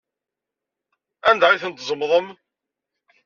Anda 1.29 1.45
ay 1.49 1.59
tent-tzemḍem? 1.61 2.27